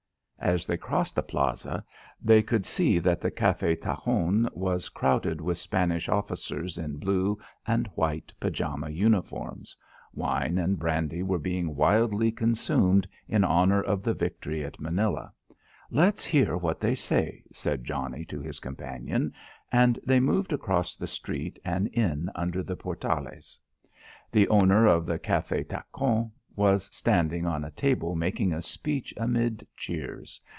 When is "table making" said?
27.71-28.51